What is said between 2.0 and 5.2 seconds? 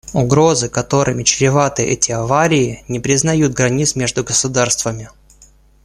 аварии, не признают границ между государствами.